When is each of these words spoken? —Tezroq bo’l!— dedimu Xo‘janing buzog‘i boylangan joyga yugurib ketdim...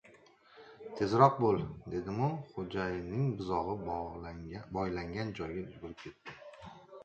—Tezroq 0.95 1.35
bo’l!— 1.43 1.59
dedimu 1.95 2.29
Xo‘janing 2.55 3.29
buzog‘i 3.43 4.65
boylangan 4.79 5.33
joyga 5.41 5.63
yugurib 5.71 6.03
ketdim... 6.05 6.45